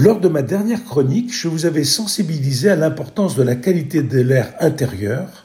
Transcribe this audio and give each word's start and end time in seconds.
Lors 0.00 0.20
de 0.20 0.28
ma 0.28 0.42
dernière 0.42 0.84
chronique, 0.84 1.34
je 1.34 1.48
vous 1.48 1.66
avais 1.66 1.82
sensibilisé 1.82 2.70
à 2.70 2.76
l'importance 2.76 3.34
de 3.34 3.42
la 3.42 3.56
qualité 3.56 4.00
de 4.00 4.20
l'air 4.20 4.54
intérieur, 4.60 5.44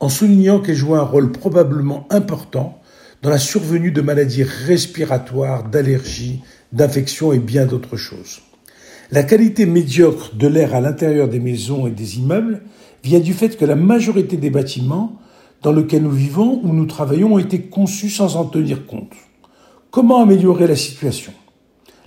en 0.00 0.08
soulignant 0.08 0.58
qu'elle 0.58 0.74
joue 0.74 0.96
un 0.96 1.04
rôle 1.04 1.30
probablement 1.30 2.04
important 2.10 2.82
dans 3.22 3.30
la 3.30 3.38
survenue 3.38 3.92
de 3.92 4.00
maladies 4.00 4.42
respiratoires, 4.42 5.62
d'allergies, 5.70 6.42
d'infections 6.72 7.32
et 7.32 7.38
bien 7.38 7.66
d'autres 7.66 7.96
choses. 7.96 8.40
La 9.12 9.22
qualité 9.22 9.64
médiocre 9.64 10.34
de 10.34 10.48
l'air 10.48 10.74
à 10.74 10.80
l'intérieur 10.80 11.28
des 11.28 11.38
maisons 11.38 11.86
et 11.86 11.92
des 11.92 12.18
immeubles 12.18 12.62
vient 13.04 13.20
du 13.20 13.32
fait 13.32 13.56
que 13.56 13.64
la 13.64 13.76
majorité 13.76 14.36
des 14.36 14.50
bâtiments 14.50 15.20
dans 15.62 15.70
lesquels 15.70 16.02
nous 16.02 16.10
vivons 16.10 16.60
ou 16.64 16.72
nous 16.72 16.86
travaillons 16.86 17.34
ont 17.34 17.38
été 17.38 17.60
conçus 17.60 18.10
sans 18.10 18.34
en 18.34 18.44
tenir 18.44 18.86
compte. 18.86 19.12
Comment 19.92 20.20
améliorer 20.20 20.66
la 20.66 20.74
situation? 20.74 21.32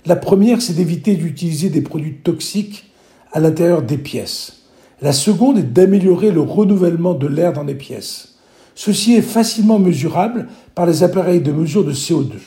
La 0.08 0.16
première, 0.16 0.62
c'est 0.62 0.72
d'éviter 0.72 1.16
d'utiliser 1.16 1.68
des 1.68 1.82
produits 1.82 2.14
toxiques 2.14 2.86
à 3.30 3.40
l'intérieur 3.40 3.82
des 3.82 3.98
pièces. 3.98 4.62
La 5.02 5.12
seconde 5.12 5.58
est 5.58 5.74
d'améliorer 5.74 6.30
le 6.30 6.40
renouvellement 6.40 7.12
de 7.12 7.26
l'air 7.26 7.52
dans 7.52 7.64
les 7.64 7.74
pièces. 7.74 8.36
Ceci 8.74 9.16
est 9.16 9.20
facilement 9.20 9.78
mesurable 9.78 10.48
par 10.74 10.86
les 10.86 11.02
appareils 11.02 11.42
de 11.42 11.52
mesure 11.52 11.84
de 11.84 11.92
CO2. 11.92 12.38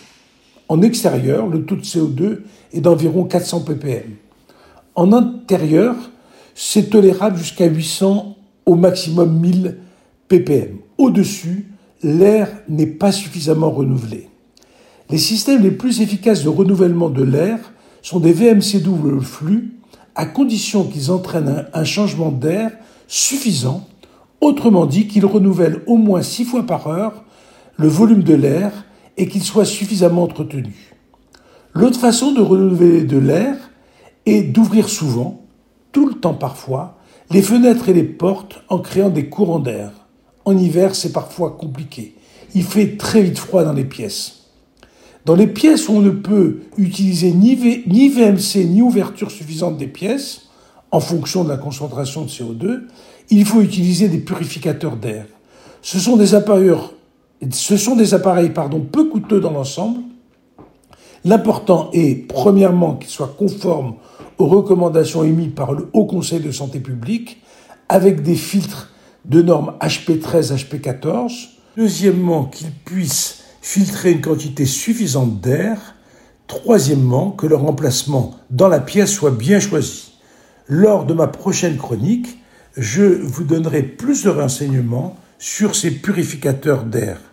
En 0.70 0.82
extérieur, 0.82 1.46
le 1.46 1.64
taux 1.64 1.76
de 1.76 1.84
CO2 1.84 2.40
est 2.74 2.82
d'environ 2.82 3.26
400 3.26 3.60
ppm. 3.60 4.10
En 4.96 5.14
intérieur, 5.14 5.96
c'est 6.56 6.90
tolérable 6.90 7.38
jusqu'à 7.38 7.68
800, 7.68 8.38
au 8.66 8.74
maximum 8.74 9.40
1000 9.40 9.78
ppm. 10.30 10.78
Au-dessus, 10.98 11.68
l'air 12.02 12.50
n'est 12.68 12.88
pas 12.88 13.12
suffisamment 13.12 13.70
renouvelé. 13.70 14.31
Les 15.12 15.18
systèmes 15.18 15.62
les 15.62 15.72
plus 15.72 16.00
efficaces 16.00 16.42
de 16.42 16.48
renouvellement 16.48 17.10
de 17.10 17.24
l'air 17.24 17.60
sont 18.02 18.22
des 18.22 18.32
VMC 18.32 18.82
double 18.82 19.20
flux, 19.20 19.74
à 20.16 20.26
condition 20.26 20.86
qu'ils 20.86 21.12
entraînent 21.12 21.68
un, 21.74 21.84
changement 21.84 22.32
d'air 22.32 22.72
suffisant, 23.10 23.86
autrement 24.40 24.86
dit 24.86 25.08
qu'ils 25.08 25.26
renouvellent 25.26 25.84
au 25.86 25.98
moins 25.98 26.22
six 26.22 26.46
fois 26.46 26.66
par 26.66 26.88
heure 26.88 27.26
le 27.76 27.90
volume 27.90 28.24
de 28.24 28.34
l'air 28.34 28.72
et 29.18 29.28
qu'ils 29.28 29.44
soient 29.44 29.66
suffisamment 29.66 30.24
entretenus. 30.24 30.94
L'autre 31.74 32.00
façon 32.00 32.32
de 32.32 32.42
renouveler 32.42 33.04
de 33.04 33.18
l'air 33.18 33.58
est 34.26 34.44
d'ouvrir 34.44 34.88
souvent, 34.88 35.42
tout 35.92 36.08
le 36.08 36.14
temps 36.14 36.36
parfois, 36.36 36.98
les 37.32 37.42
fenêtres 37.42 37.90
et 37.90 37.94
les 37.94 38.04
portes 38.04 38.64
en 38.70 38.80
créant 38.80 39.10
des 39.10 39.28
courants 39.28 39.60
d'air. 39.60 39.92
En 40.46 40.58
hiver, 40.58 40.96
c'est 40.96 41.12
parfois 41.12 41.58
compliqué. 41.60 42.16
Il 42.56 42.64
fait 42.64 42.96
très 42.96 43.22
vite 43.22 43.40
froid 43.40 43.66
dans 43.66 43.74
les 43.74 43.86
pièces. 43.86 44.41
Dans 45.26 45.36
les 45.36 45.48
pièces 45.48 45.88
où 45.88 45.94
on 45.94 46.02
ne 46.02 46.10
peut 46.10 46.62
utiliser 46.78 47.32
ni, 47.32 47.56
VMC 47.56 48.66
ni 48.66 48.82
ouverture 48.82 49.30
suffisante 49.30 49.78
des 49.78 49.88
pièces, 49.88 50.48
en 50.90 51.00
fonction 51.00 51.44
de 51.44 51.50
la 51.50 51.58
concentration 51.58 52.24
de 52.24 52.30
CO2, 52.30 52.82
il 53.30 53.46
faut 53.46 53.62
utiliser 53.62 54.10
des 54.10 54.18
purificateurs 54.18 54.98
d'air. 54.98 55.26
Ce 55.82 56.00
sont 56.00 56.18
des 56.18 56.36
appareils, 56.36 56.82
peu 58.92 59.06
coûteux 59.06 59.40
dans 59.40 59.52
l'ensemble. 59.52 60.00
L'important 61.24 61.92
est, 61.94 62.28
premièrement, 62.28 62.96
qu'ils 62.96 63.12
soient 63.12 63.36
conformes 63.38 63.96
aux 64.40 64.48
recommandations 64.48 65.24
émises 65.24 65.54
par 65.56 65.74
le 65.74 65.88
Haut 65.94 66.06
Conseil 66.06 66.40
de 66.40 66.52
santé 66.52 66.80
publique, 66.80 67.42
avec 67.90 68.24
des 68.24 68.36
filtres 68.36 68.90
de 69.26 69.42
normes 69.44 69.74
HP13, 69.82 70.56
HP14. 70.56 71.50
Deuxièmement, 71.78 72.46
qu'ils 72.46 72.72
puissent 72.72 73.41
filtrer 73.62 74.12
une 74.12 74.22
quantité 74.22 74.66
suffisante 74.66 75.40
d'air. 75.40 75.96
Troisièmement, 76.48 77.32
que 77.32 77.48
leur 77.48 77.66
emplacement 77.66 78.36
dans 78.50 78.68
la 78.68 78.80
pièce 78.80 79.12
soit 79.12 79.32
bien 79.32 79.60
choisi. 79.60 80.14
Lors 80.68 81.06
de 81.06 81.14
ma 81.14 81.28
prochaine 81.28 81.78
chronique, 81.78 82.40
je 82.76 83.04
vous 83.04 83.44
donnerai 83.44 83.84
plus 83.84 84.24
de 84.24 84.30
renseignements 84.30 85.18
sur 85.40 85.76
ces 85.76 85.92
purificateurs 85.92 86.84
d'air. 86.84 87.31